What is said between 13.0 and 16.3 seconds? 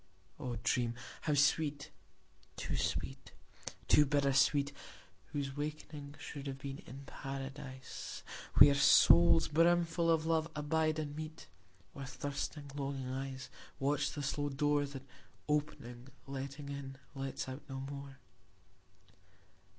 eyes Watch the slow door That opening,